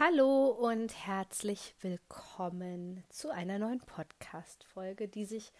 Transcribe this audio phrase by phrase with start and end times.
[0.00, 5.52] Hallo und herzlich willkommen zu einer neuen Podcast-Folge, die sich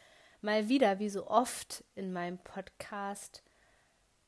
[0.42, 3.42] mal wieder, wie so oft in meinem Podcast,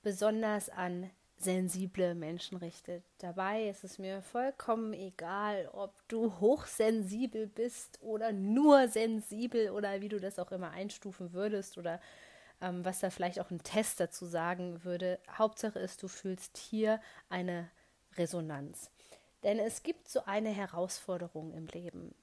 [0.03, 3.05] besonders an sensible Menschen richtet.
[3.19, 10.09] Dabei ist es mir vollkommen egal, ob du hochsensibel bist oder nur sensibel oder wie
[10.09, 12.01] du das auch immer einstufen würdest oder
[12.61, 15.21] ähm, was da vielleicht auch ein Test dazu sagen würde.
[15.31, 17.71] Hauptsache ist, du fühlst hier eine
[18.17, 18.91] Resonanz.
[19.43, 22.15] Denn es gibt so eine Herausforderung im Leben.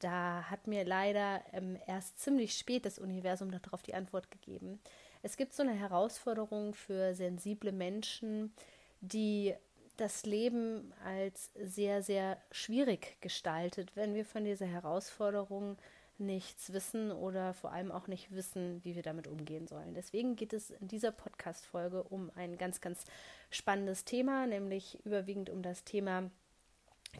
[0.00, 4.80] Da hat mir leider ähm, erst ziemlich spät das Universum darauf die Antwort gegeben.
[5.22, 8.54] Es gibt so eine Herausforderung für sensible Menschen,
[9.00, 9.54] die
[9.96, 15.76] das Leben als sehr, sehr schwierig gestaltet, wenn wir von dieser Herausforderung
[16.18, 19.94] nichts wissen oder vor allem auch nicht wissen, wie wir damit umgehen sollen.
[19.94, 23.04] Deswegen geht es in dieser Podcast-Folge um ein ganz, ganz
[23.50, 26.30] spannendes Thema, nämlich überwiegend um das Thema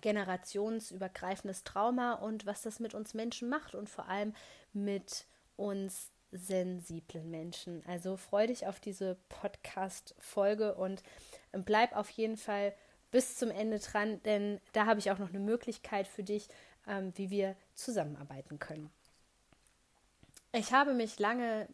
[0.00, 4.34] generationsübergreifendes Trauma und was das mit uns Menschen macht und vor allem
[4.72, 7.82] mit uns sensiblen Menschen.
[7.86, 11.02] Also freu dich auf diese Podcast-Folge und
[11.52, 12.74] bleib auf jeden Fall
[13.10, 16.48] bis zum Ende dran, denn da habe ich auch noch eine Möglichkeit für dich,
[16.88, 18.90] ähm, wie wir zusammenarbeiten können.
[20.52, 21.68] Ich habe mich lange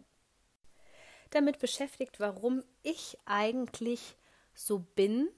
[1.30, 4.16] damit beschäftigt, warum ich eigentlich
[4.54, 5.28] so bin,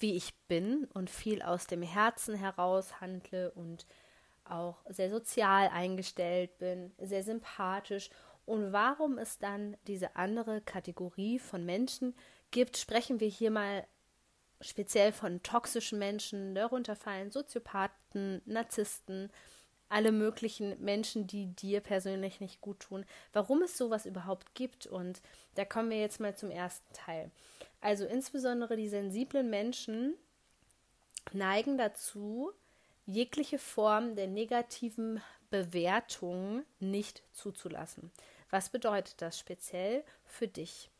[0.00, 3.86] wie ich bin und viel aus dem Herzen heraus handle und
[4.44, 8.10] auch sehr sozial eingestellt bin, sehr sympathisch.
[8.46, 12.14] Und warum es dann diese andere Kategorie von Menschen
[12.50, 13.86] gibt, sprechen wir hier mal
[14.60, 16.54] speziell von toxischen Menschen.
[16.54, 19.30] Darunter fallen Soziopathen, Narzissten,
[19.88, 23.04] alle möglichen Menschen, die dir persönlich nicht gut tun.
[23.32, 24.86] Warum es sowas überhaupt gibt.
[24.86, 25.20] Und
[25.54, 27.30] da kommen wir jetzt mal zum ersten Teil.
[27.80, 30.14] Also insbesondere die sensiblen Menschen
[31.32, 32.52] neigen dazu,
[33.06, 38.10] jegliche Form der negativen Bewertung nicht zuzulassen.
[38.50, 40.90] Was bedeutet das speziell für dich?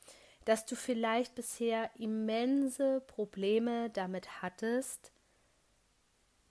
[0.44, 5.12] Dass du vielleicht bisher immense Probleme damit hattest,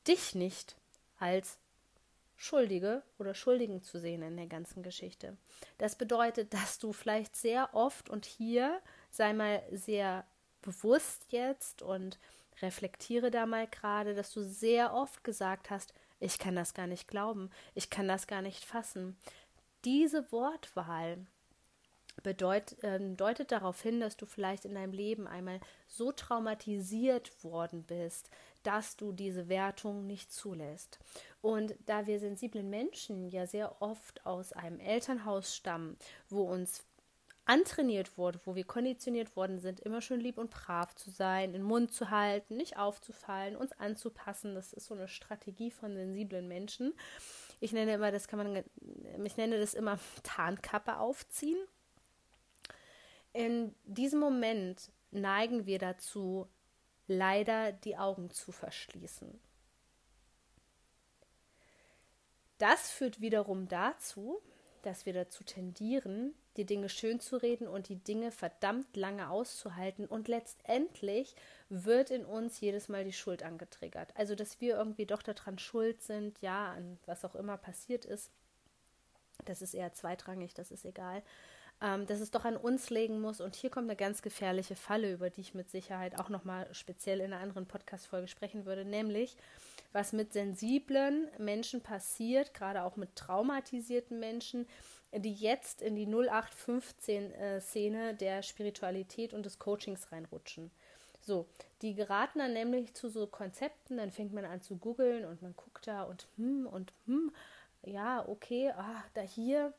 [0.07, 0.75] dich nicht
[1.17, 1.57] als
[2.37, 5.35] Schuldige oder Schuldigen zu sehen in der ganzen Geschichte.
[5.77, 10.25] Das bedeutet, dass du vielleicht sehr oft und hier sei mal sehr
[10.61, 12.19] bewusst jetzt und
[12.61, 17.07] reflektiere da mal gerade, dass du sehr oft gesagt hast, ich kann das gar nicht
[17.07, 19.17] glauben, ich kann das gar nicht fassen.
[19.85, 21.25] Diese Wortwahl
[22.21, 27.83] bedeut, äh, deutet darauf hin, dass du vielleicht in deinem Leben einmal so traumatisiert worden
[27.83, 28.29] bist,
[28.63, 30.99] dass du diese Wertung nicht zulässt.
[31.41, 36.83] Und da wir sensiblen Menschen ja sehr oft aus einem Elternhaus stammen, wo uns
[37.45, 41.63] antrainiert wurde, wo wir konditioniert worden sind, immer schön lieb und brav zu sein, den
[41.63, 44.55] Mund zu halten, nicht aufzufallen, uns anzupassen.
[44.55, 46.93] Das ist so eine Strategie von sensiblen Menschen.
[47.59, 48.63] Ich nenne immer, das kann man,
[49.23, 51.59] ich nenne das immer Tarnkappe aufziehen.
[53.33, 56.47] In diesem Moment neigen wir dazu,
[57.07, 59.39] leider die Augen zu verschließen.
[62.59, 64.41] Das führt wiederum dazu,
[64.85, 70.05] dass wir dazu tendieren, die Dinge schön zu reden und die Dinge verdammt lange auszuhalten.
[70.05, 71.35] Und letztendlich
[71.69, 74.11] wird in uns jedes Mal die Schuld angetriggert.
[74.15, 78.31] Also, dass wir irgendwie doch daran schuld sind, ja, an was auch immer passiert ist.
[79.45, 81.23] Das ist eher zweitrangig, das ist egal.
[81.81, 83.39] Ähm, dass es doch an uns legen muss.
[83.39, 87.21] Und hier kommt eine ganz gefährliche Falle, über die ich mit Sicherheit auch nochmal speziell
[87.21, 89.37] in einer anderen Podcast-Folge sprechen würde, nämlich
[89.91, 94.67] was mit sensiblen Menschen passiert, gerade auch mit traumatisierten Menschen,
[95.15, 100.71] die jetzt in die 0815-Szene der Spiritualität und des Coachings reinrutschen.
[101.21, 101.47] So,
[101.81, 105.55] die geraten dann nämlich zu so Konzepten, dann fängt man an zu googeln und man
[105.55, 107.31] guckt da und hm und hm,
[107.83, 109.73] ja, okay, ah, da hier,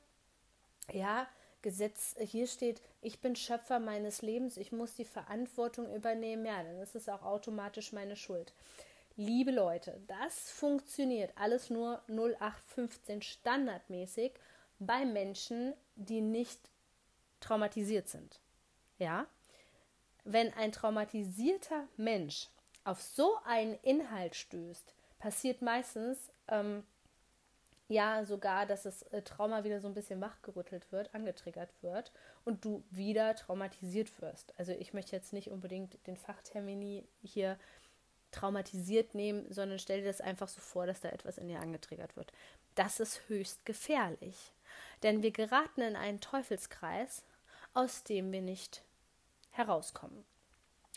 [0.93, 1.27] ja,
[1.63, 6.81] Gesetz, hier steht, ich bin Schöpfer meines Lebens, ich muss die Verantwortung übernehmen, ja, dann
[6.81, 8.55] ist es auch automatisch meine Schuld.
[9.23, 14.33] Liebe Leute, das funktioniert alles nur 0815 standardmäßig
[14.79, 16.59] bei Menschen, die nicht
[17.41, 18.41] traumatisiert sind.
[18.97, 19.27] Ja?
[20.25, 22.49] Wenn ein traumatisierter Mensch
[22.85, 26.83] auf so einen Inhalt stößt, passiert meistens ähm,
[27.89, 32.11] ja sogar, dass das äh, Trauma wieder so ein bisschen wachgerüttelt wird, angetriggert wird
[32.47, 34.55] und du wieder traumatisiert wirst.
[34.57, 37.59] Also ich möchte jetzt nicht unbedingt den Fachtermini hier
[38.33, 42.17] traumatisiert nehmen, sondern stell dir das einfach so vor, dass da etwas in dir angetriggert
[42.17, 42.33] wird.
[42.75, 44.53] Das ist höchst gefährlich,
[45.03, 47.25] denn wir geraten in einen Teufelskreis,
[47.75, 48.83] aus dem wir nicht
[49.51, 50.25] herauskommen.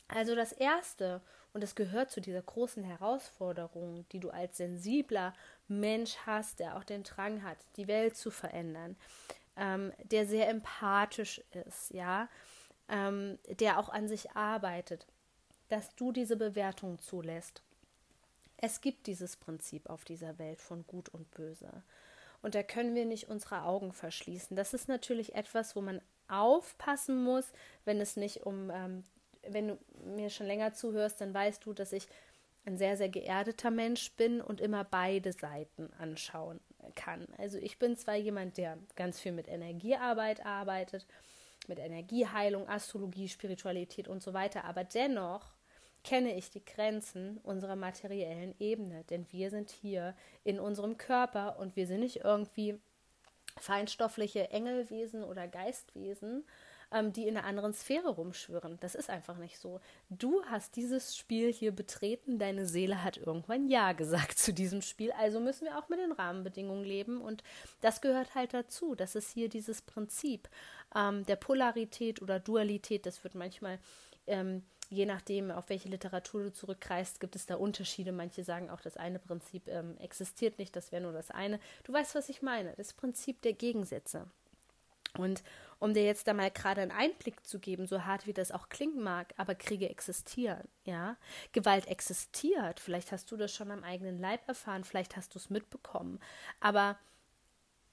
[0.07, 1.21] Also das Erste,
[1.53, 5.33] und es gehört zu dieser großen Herausforderung, die du als sensibler
[5.67, 8.95] Mensch hast, der auch den Drang hat, die Welt zu verändern,
[9.55, 12.27] ähm, der sehr empathisch ist, ja,
[12.89, 15.05] ähm, der auch an sich arbeitet,
[15.73, 17.63] dass du diese Bewertung zulässt.
[18.57, 21.81] Es gibt dieses Prinzip auf dieser Welt von Gut und Böse.
[22.43, 24.55] Und da können wir nicht unsere Augen verschließen.
[24.55, 27.51] Das ist natürlich etwas, wo man aufpassen muss,
[27.85, 29.03] wenn es nicht um, ähm,
[29.47, 32.07] wenn du mir schon länger zuhörst, dann weißt du, dass ich
[32.65, 36.59] ein sehr, sehr geerdeter Mensch bin und immer beide Seiten anschauen
[36.93, 37.25] kann.
[37.39, 41.07] Also ich bin zwar jemand, der ganz viel mit Energiearbeit arbeitet,
[41.67, 45.52] mit Energieheilung, Astrologie, Spiritualität und so weiter, aber dennoch
[46.03, 51.75] kenne ich die Grenzen unserer materiellen Ebene, denn wir sind hier in unserem Körper und
[51.75, 52.79] wir sind nicht irgendwie
[53.59, 56.43] feinstoffliche Engelwesen oder Geistwesen,
[56.91, 58.77] ähm, die in einer anderen Sphäre rumschwirren.
[58.79, 59.79] Das ist einfach nicht so.
[60.09, 65.11] Du hast dieses Spiel hier betreten, deine Seele hat irgendwann Ja gesagt zu diesem Spiel,
[65.13, 67.43] also müssen wir auch mit den Rahmenbedingungen leben und
[67.81, 68.95] das gehört halt dazu.
[68.95, 70.49] Das ist hier dieses Prinzip
[70.95, 73.79] ähm, der Polarität oder Dualität, das wird manchmal
[74.27, 78.11] ähm, je nachdem, auf welche Literatur du zurückkreist, gibt es da Unterschiede.
[78.11, 81.59] Manche sagen auch, das eine Prinzip ähm, existiert nicht, das wäre nur das eine.
[81.83, 82.73] Du weißt, was ich meine.
[82.77, 84.27] Das Prinzip der Gegensätze.
[85.17, 85.43] Und
[85.79, 88.69] um dir jetzt da mal gerade einen Einblick zu geben, so hart wie das auch
[88.69, 91.17] klingen mag, aber Kriege existieren, ja.
[91.51, 92.79] Gewalt existiert.
[92.79, 96.19] Vielleicht hast du das schon am eigenen Leib erfahren, vielleicht hast du es mitbekommen.
[96.59, 96.97] Aber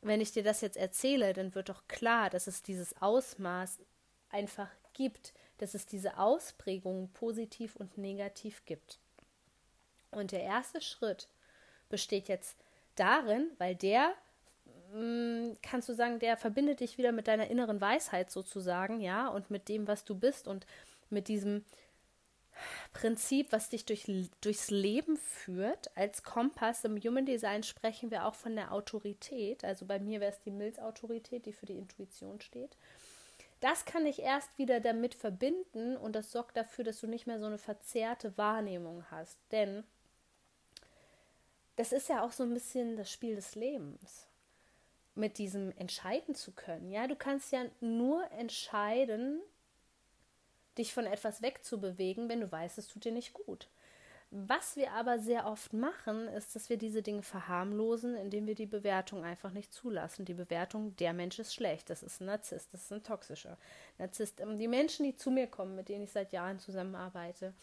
[0.02, 3.80] wenn ich dir das jetzt erzähle, dann wird doch klar, dass es dieses Ausmaß
[4.30, 8.98] einfach gibt, dass es diese Ausprägungen positiv und negativ gibt.
[10.10, 11.28] Und der erste Schritt
[11.88, 12.56] besteht jetzt
[12.96, 14.14] darin, weil der
[14.94, 19.50] mm, kannst du sagen, der verbindet dich wieder mit deiner inneren Weisheit sozusagen, ja, und
[19.50, 20.66] mit dem, was du bist und
[21.10, 21.64] mit diesem
[22.92, 24.06] Prinzip, was dich durch,
[24.40, 25.96] durchs Leben führt.
[25.96, 29.64] Als Kompass im Human Design sprechen wir auch von der Autorität.
[29.64, 32.76] Also bei mir wäre es die Milzautorität, die für die Intuition steht.
[33.60, 37.38] Das kann ich erst wieder damit verbinden und das sorgt dafür, dass du nicht mehr
[37.38, 39.38] so eine verzerrte Wahrnehmung hast.
[39.52, 39.84] Denn
[41.76, 44.26] das ist ja auch so ein bisschen das Spiel des Lebens,
[45.14, 46.90] mit diesem entscheiden zu können.
[46.90, 49.40] Ja, du kannst ja nur entscheiden,
[50.78, 53.68] dich von etwas wegzubewegen, wenn du weißt, es tut dir nicht gut.
[54.32, 58.66] Was wir aber sehr oft machen, ist, dass wir diese Dinge verharmlosen, indem wir die
[58.66, 60.24] Bewertung einfach nicht zulassen.
[60.24, 63.58] Die Bewertung, der Mensch ist schlecht, das ist ein Narzisst, das ist ein toxischer
[63.98, 64.38] Narzisst.
[64.40, 67.54] Ähm, die Menschen, die zu mir kommen, mit denen ich seit Jahren zusammenarbeite,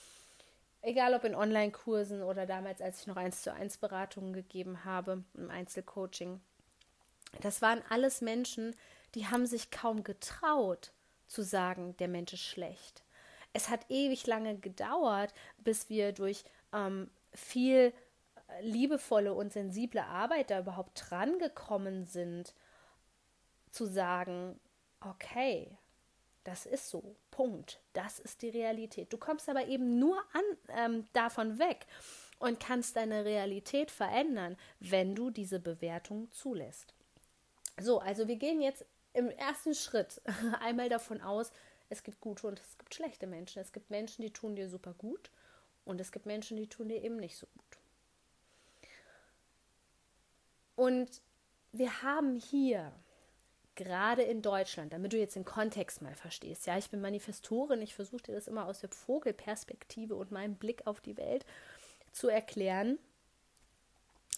[0.82, 5.24] egal ob in Online-Kursen oder damals, als ich noch eins zu eins Beratungen gegeben habe,
[5.36, 6.42] im Einzelcoaching,
[7.42, 8.76] das waren alles Menschen,
[9.16, 10.92] die haben sich kaum getraut
[11.28, 13.04] zu sagen, der Mensch ist schlecht.
[13.54, 16.44] Es hat ewig lange gedauert, bis wir durch
[16.78, 17.94] ähm, viel
[18.48, 22.54] äh, liebevolle und sensible Arbeit da überhaupt dran gekommen sind,
[23.72, 24.60] zu sagen,
[25.02, 25.78] okay,
[26.44, 29.12] das ist so, Punkt, das ist die Realität.
[29.12, 31.86] Du kommst aber eben nur an, ähm, davon weg
[32.40, 36.94] und kannst deine Realität verändern, wenn du diese Bewertung zulässt.
[37.80, 40.22] So, also wir gehen jetzt im ersten Schritt
[40.62, 41.52] einmal davon aus,
[41.90, 43.62] es gibt gute und es gibt schlechte Menschen.
[43.62, 45.32] Es gibt Menschen, die tun dir super gut
[45.88, 47.80] und es gibt Menschen, die tun dir eben nicht so gut.
[50.76, 51.22] Und
[51.72, 52.94] wir haben hier
[53.76, 57.96] gerade in Deutschland, damit du jetzt den Kontext mal verstehst, ja, ich bin Manifestorin, ich
[57.96, 61.46] versuche dir das immer aus der Vogelperspektive und meinem Blick auf die Welt
[62.12, 62.98] zu erklären,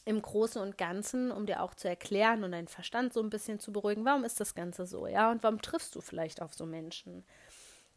[0.05, 3.59] im Großen und Ganzen, um dir auch zu erklären und deinen Verstand so ein bisschen
[3.59, 6.65] zu beruhigen, warum ist das Ganze so, ja, und warum triffst du vielleicht auf so
[6.65, 7.23] Menschen?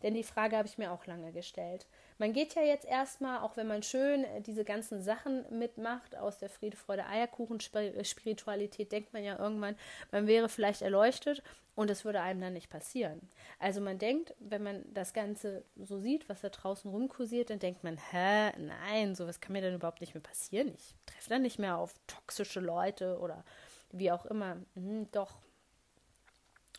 [0.03, 1.87] Denn die Frage habe ich mir auch lange gestellt.
[2.19, 6.39] Man geht ja jetzt erstmal, auch wenn man schön äh, diese ganzen Sachen mitmacht aus
[6.39, 9.77] der Friede, Freude, Eierkuchen, äh, Spiritualität, denkt man ja irgendwann,
[10.11, 11.43] man wäre vielleicht erleuchtet
[11.75, 13.21] und es würde einem dann nicht passieren.
[13.59, 17.83] Also man denkt, wenn man das Ganze so sieht, was da draußen rumkursiert, dann denkt
[17.83, 20.73] man, hä, nein, sowas kann mir dann überhaupt nicht mehr passieren.
[20.75, 23.45] Ich treffe dann nicht mehr auf toxische Leute oder
[23.91, 24.57] wie auch immer.
[24.75, 25.39] Mhm, doch.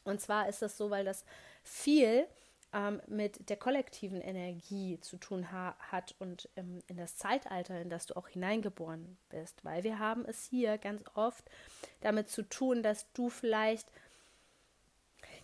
[0.03, 1.25] Und zwar ist das so, weil das
[1.63, 2.27] viel
[2.73, 7.89] ähm, mit der kollektiven Energie zu tun ha hat und ähm, in das Zeitalter, in
[7.89, 9.63] das du auch hineingeboren bist.
[9.63, 11.49] Weil wir haben es hier ganz oft
[12.01, 13.91] damit zu tun, dass du vielleicht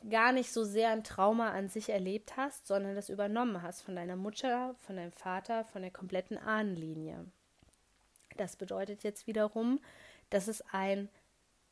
[0.09, 3.95] gar nicht so sehr ein Trauma an sich erlebt hast, sondern das übernommen hast von
[3.95, 7.25] deiner Mutter, von deinem Vater, von der kompletten Ahnenlinie.
[8.37, 9.79] Das bedeutet jetzt wiederum,
[10.29, 11.09] dass es ein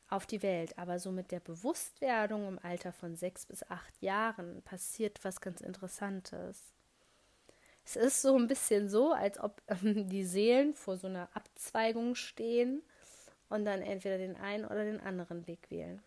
[0.10, 0.78] auf die Welt.
[0.78, 5.62] Aber so mit der Bewusstwerdung im Alter von sechs bis acht Jahren passiert was ganz
[5.62, 6.74] Interessantes.
[7.86, 12.16] Es ist so ein bisschen so, als ob ähm, die Seelen vor so einer Abzweigung
[12.16, 12.82] stehen
[13.50, 16.02] und dann entweder den einen oder den anderen Weg wählen.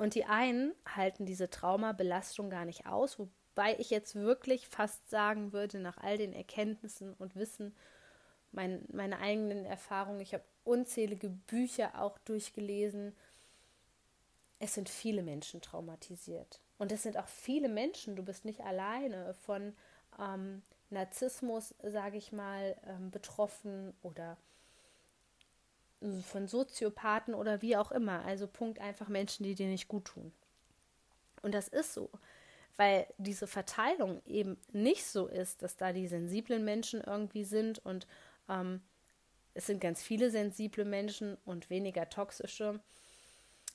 [0.00, 5.52] Und die einen halten diese Traumabelastung gar nicht aus, wobei ich jetzt wirklich fast sagen
[5.52, 7.76] würde, nach all den Erkenntnissen und Wissen,
[8.50, 13.14] mein, meine eigenen Erfahrungen, ich habe unzählige Bücher auch durchgelesen.
[14.58, 16.62] Es sind viele Menschen traumatisiert.
[16.78, 19.76] Und es sind auch viele Menschen, du bist nicht alleine von
[20.18, 24.38] ähm, Narzissmus, sage ich mal, ähm, betroffen oder
[26.22, 28.24] von Soziopathen oder wie auch immer.
[28.24, 30.32] Also Punkt einfach Menschen, die dir nicht gut tun.
[31.42, 32.10] Und das ist so,
[32.76, 38.06] weil diese Verteilung eben nicht so ist, dass da die sensiblen Menschen irgendwie sind und
[38.48, 38.80] ähm,
[39.54, 42.80] es sind ganz viele sensible Menschen und weniger toxische.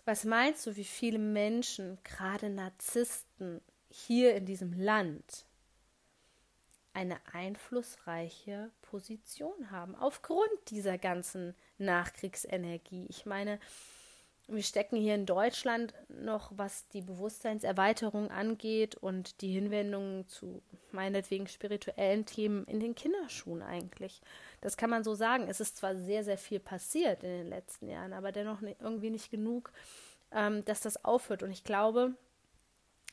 [0.05, 5.45] Was meinst du, wie viele Menschen, gerade Narzissten, hier in diesem Land
[6.95, 13.05] eine einflussreiche Position haben, aufgrund dieser ganzen Nachkriegsenergie.
[13.09, 13.59] Ich meine,
[14.47, 20.61] wir stecken hier in Deutschland noch, was die Bewusstseinserweiterung angeht und die Hinwendung zu
[20.91, 24.21] meinetwegen spirituellen Themen in den Kinderschuhen eigentlich.
[24.61, 25.47] Das kann man so sagen.
[25.49, 29.31] Es ist zwar sehr, sehr viel passiert in den letzten Jahren, aber dennoch irgendwie nicht
[29.31, 29.73] genug,
[30.31, 31.41] ähm, dass das aufhört.
[31.41, 32.13] Und ich glaube,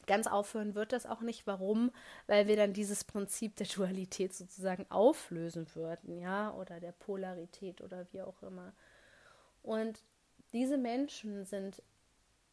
[0.07, 1.47] Ganz aufhören wird das auch nicht.
[1.47, 1.93] Warum?
[2.27, 8.07] Weil wir dann dieses Prinzip der Dualität sozusagen auflösen würden, ja, oder der Polarität oder
[8.13, 8.73] wie auch immer.
[9.63, 10.03] Und
[10.53, 11.83] diese Menschen sind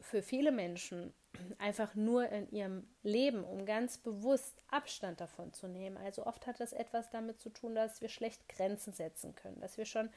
[0.00, 1.12] für viele Menschen
[1.58, 5.96] einfach nur in ihrem Leben, um ganz bewusst Abstand davon zu nehmen.
[5.96, 9.76] Also oft hat das etwas damit zu tun, dass wir schlecht Grenzen setzen können, dass
[9.76, 10.10] wir schon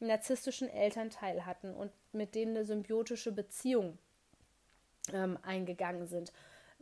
[0.00, 3.98] einen narzisstischen Elternteil hatten und mit denen eine symbiotische Beziehung
[5.12, 6.32] ähm, eingegangen sind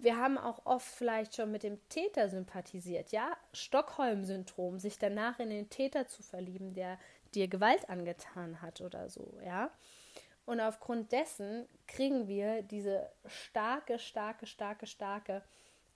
[0.02, 5.50] wir haben auch oft vielleicht schon mit dem Täter sympathisiert, ja, Stockholm-Syndrom, sich danach in
[5.50, 6.98] den Täter zu verlieben, der
[7.34, 9.70] dir Gewalt angetan hat oder so, ja.
[10.44, 15.42] Und aufgrund dessen kriegen wir diese starke, starke, starke, starke,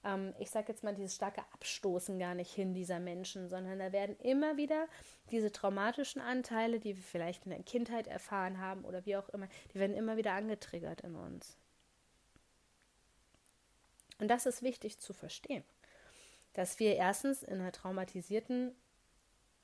[0.05, 3.91] ähm, ich sage jetzt mal, dieses starke Abstoßen gar nicht hin dieser Menschen, sondern da
[3.91, 4.87] werden immer wieder
[5.33, 9.49] diese traumatischen Anteile, die wir vielleicht in der Kindheit erfahren haben oder wie auch immer,
[9.75, 11.59] die werden immer wieder angetriggert in uns.
[14.19, 15.65] Und das ist wichtig zu verstehen,
[16.55, 18.75] dass wir erstens in einer traumatisierten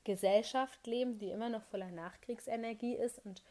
[0.03, 3.41] Gesellschaft leben, die immer noch voller Nachkriegsenergie ist und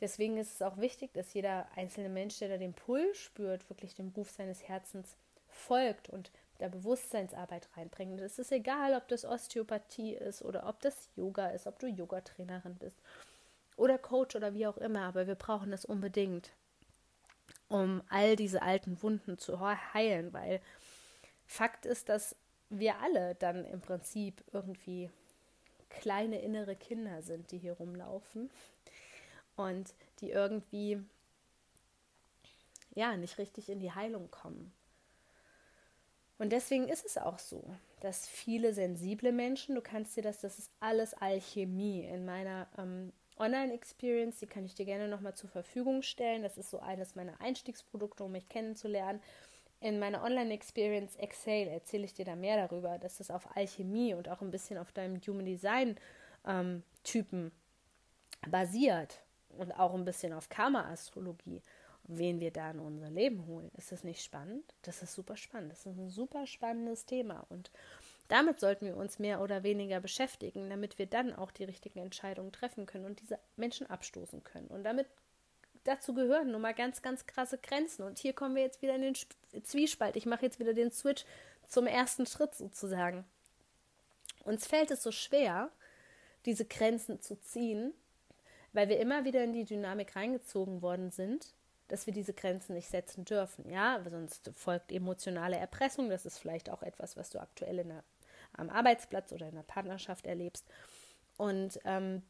[0.00, 3.94] deswegen ist es auch wichtig, dass jeder einzelne Mensch, der da den Pull spürt, wirklich
[3.94, 5.16] dem Ruf seines Herzens
[5.48, 8.12] folgt und da Bewusstseinsarbeit reinbringt.
[8.12, 11.86] Und es ist egal, ob das Osteopathie ist oder ob das Yoga ist, ob du
[11.86, 12.96] Yogatrainerin bist
[13.76, 16.52] oder Coach oder wie auch immer, aber wir brauchen das unbedingt
[17.68, 20.60] um all diese alten Wunden zu heilen, weil
[21.46, 22.36] Fakt ist, dass
[22.70, 25.10] wir alle dann im Prinzip irgendwie
[25.88, 28.50] kleine innere Kinder sind, die hier rumlaufen
[29.56, 31.02] und die irgendwie
[32.94, 34.72] ja nicht richtig in die Heilung kommen.
[36.38, 37.64] Und deswegen ist es auch so,
[38.00, 42.04] dass viele sensible Menschen, du kannst dir das, das ist alles Alchemie.
[42.04, 46.42] In meiner ähm, Online-Experience, die kann ich dir gerne nochmal zur Verfügung stellen.
[46.42, 49.20] Das ist so eines meiner Einstiegsprodukte, um mich kennenzulernen.
[49.80, 54.28] In meiner Online-Experience Exhale erzähle ich dir da mehr darüber, dass es auf Alchemie und
[54.28, 56.82] auch ein bisschen auf deinem Human Design-Typen
[57.44, 57.52] ähm,
[58.50, 59.20] basiert
[59.56, 61.62] und auch ein bisschen auf Karma-Astrologie
[62.08, 63.70] wen wir da in unser Leben holen.
[63.76, 64.74] Ist das nicht spannend?
[64.82, 65.72] Das ist super spannend.
[65.72, 67.46] Das ist ein super spannendes Thema.
[67.50, 67.70] Und
[68.28, 72.52] Damit sollten wir uns mehr oder weniger beschäftigen, damit wir dann auch die richtigen Entscheidungen
[72.52, 74.68] treffen können und diese Menschen abstoßen können.
[74.68, 75.06] Und damit
[75.84, 78.02] dazu gehören nun mal ganz, ganz krasse Grenzen.
[78.02, 79.14] Und hier kommen wir jetzt wieder in den
[79.64, 80.16] Zwiespalt.
[80.16, 81.24] Ich mache jetzt wieder den Switch
[81.66, 83.24] zum ersten Schritt sozusagen.
[84.44, 85.70] Uns fällt es so schwer,
[86.44, 87.92] diese Grenzen zu ziehen,
[88.72, 91.54] weil wir immer wieder in die Dynamik reingezogen worden sind,
[91.88, 93.68] dass wir diese Grenzen nicht setzen dürfen.
[93.70, 96.10] Ja, sonst folgt emotionale Erpressung.
[96.10, 98.04] Das ist vielleicht auch etwas, was du aktuell der,
[98.58, 100.66] am Arbeitsplatz oder in der Partnerschaft erlebst.
[101.36, 102.22] Und ähm,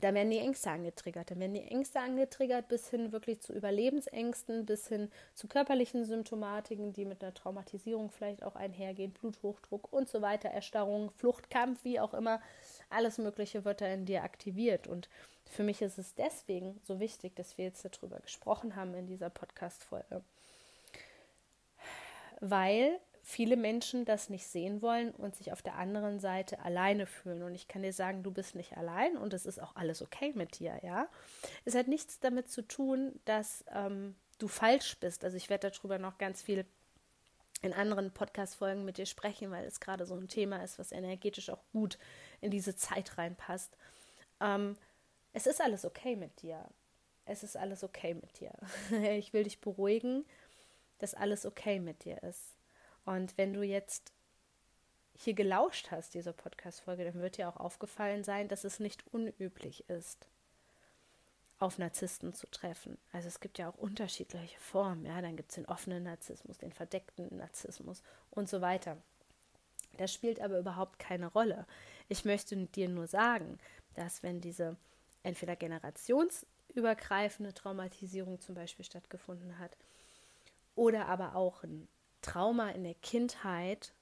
[0.00, 1.30] da werden die Ängste angetriggert.
[1.30, 6.92] Dann werden die Ängste angetriggert bis hin wirklich zu Überlebensängsten, bis hin zu körperlichen Symptomatiken,
[6.92, 12.14] die mit einer Traumatisierung vielleicht auch einhergehen, Bluthochdruck und so weiter, Erstarrung, Fluchtkampf, wie auch
[12.14, 12.40] immer.
[12.88, 14.86] Alles Mögliche wird da in dir aktiviert.
[14.86, 15.10] Und
[15.50, 19.28] für mich ist es deswegen so wichtig, dass wir jetzt darüber gesprochen haben in dieser
[19.28, 20.22] Podcast-Folge.
[22.40, 27.42] Weil viele Menschen das nicht sehen wollen und sich auf der anderen Seite alleine fühlen.
[27.42, 30.32] Und ich kann dir sagen, du bist nicht allein und es ist auch alles okay
[30.34, 31.08] mit dir, ja.
[31.64, 35.24] Es hat nichts damit zu tun, dass ähm, du falsch bist.
[35.24, 36.66] Also ich werde darüber noch ganz viel
[37.62, 41.48] in anderen Podcast-Folgen mit dir sprechen, weil es gerade so ein Thema ist, was energetisch
[41.48, 41.98] auch gut
[42.40, 43.76] in diese Zeit reinpasst.
[44.40, 44.76] Ähm,
[45.32, 46.66] es ist alles okay mit dir.
[47.24, 48.52] Es ist alles okay mit dir.
[49.12, 50.24] ich will dich beruhigen,
[50.98, 52.56] dass alles okay mit dir ist.
[53.04, 54.12] Und wenn du jetzt
[55.14, 59.88] hier gelauscht hast, diese Podcast-Folge, dann wird dir auch aufgefallen sein, dass es nicht unüblich
[59.88, 60.28] ist,
[61.58, 62.98] auf Narzissten zu treffen.
[63.12, 65.06] Also es gibt ja auch unterschiedliche Formen.
[65.06, 68.96] Ja, dann gibt es den offenen Narzissmus, den verdeckten Narzissmus und so weiter.
[69.96, 71.66] Das spielt aber überhaupt keine Rolle.
[72.08, 73.58] Ich möchte dir nur sagen,
[73.94, 74.76] dass wenn diese
[75.22, 79.76] entweder generationsübergreifende Traumatisierung zum Beispiel stattgefunden hat
[80.74, 81.86] oder aber auch ein
[82.22, 83.92] Trauma in der Kindheit,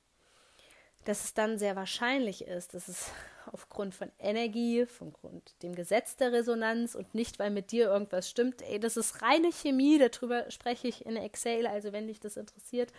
[1.05, 3.11] dass es dann sehr wahrscheinlich ist, dass es
[3.53, 8.29] aufgrund von Energie, von Grund dem Gesetz der Resonanz und nicht, weil mit dir irgendwas
[8.29, 12.37] stimmt, ey, das ist reine Chemie, darüber spreche ich in Excel, also wenn dich das
[12.37, 12.93] interessiert,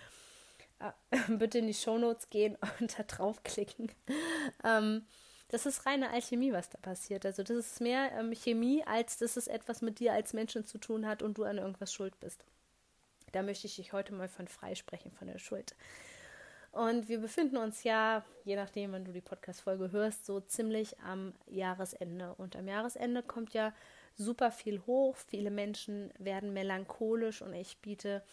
[0.80, 0.92] äh,
[1.30, 3.92] bitte in die Shownotes gehen und da draufklicken.
[4.64, 5.06] Ähm,
[5.50, 7.26] das ist reine Alchemie, was da passiert.
[7.26, 10.78] Also das ist mehr ähm, Chemie, als dass es etwas mit dir als Menschen zu
[10.78, 12.46] tun hat und du an irgendwas schuld bist.
[13.32, 15.76] Da möchte ich dich heute mal von freisprechen, von der Schuld.
[16.72, 21.34] Und wir befinden uns ja, je nachdem, wenn du die Podcast-Folge hörst, so ziemlich am
[21.48, 22.34] Jahresende.
[22.36, 23.74] Und am Jahresende kommt ja
[24.16, 25.18] super viel hoch.
[25.18, 28.24] Viele Menschen werden melancholisch und ich biete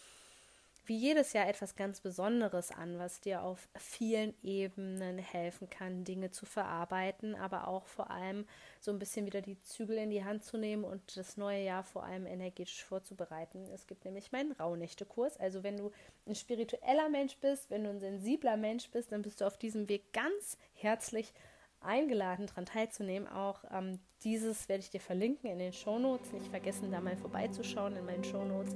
[0.89, 6.31] wie jedes Jahr etwas ganz Besonderes an, was dir auf vielen Ebenen helfen kann, Dinge
[6.31, 8.47] zu verarbeiten, aber auch vor allem
[8.79, 11.83] so ein bisschen wieder die Zügel in die Hand zu nehmen und das neue Jahr
[11.83, 13.67] vor allem energetisch vorzubereiten.
[13.71, 15.39] Es gibt nämlich meinen Rauhnächte-Kurs.
[15.39, 15.91] Also wenn du
[16.25, 19.89] ein spiritueller Mensch bist, wenn du ein sensibler Mensch bist, dann bist du auf diesem
[19.89, 21.33] Weg ganz herzlich
[21.81, 23.27] eingeladen, daran teilzunehmen.
[23.27, 26.33] Auch ähm, dieses werde ich dir verlinken in den Shownotes.
[26.33, 28.75] Nicht vergessen, da mal vorbeizuschauen in meinen Shownotes.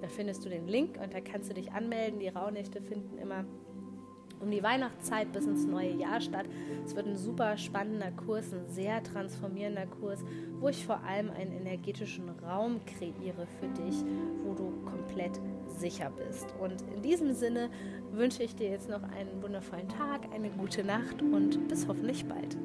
[0.00, 2.20] Da findest du den Link und da kannst du dich anmelden.
[2.20, 3.44] Die Rauhnächte finden immer
[4.40, 6.46] um die Weihnachtszeit bis ins neue Jahr statt.
[6.84, 10.24] Es wird ein super spannender Kurs, ein sehr transformierender Kurs,
[10.60, 14.04] wo ich vor allem einen energetischen Raum kreiere für dich,
[14.44, 15.40] wo du komplett
[15.78, 16.46] sicher bist.
[16.60, 17.70] Und in diesem Sinne
[18.12, 22.56] wünsche ich dir jetzt noch einen wundervollen Tag, eine gute Nacht und bis hoffentlich bald.